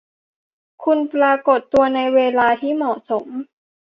[0.83, 3.27] คุณปรากฏตัวในเวลาที่เหมาะสม